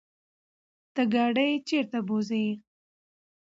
[0.93, 2.45] ته ګاډی چرته بوځې؟